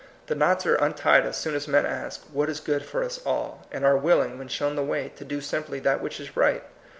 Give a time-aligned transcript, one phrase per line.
[0.25, 3.67] The knots are untied as soon as men ask,— What is good for us all?
[3.71, 6.63] and are willing, when shown the way, to do simply that which is right.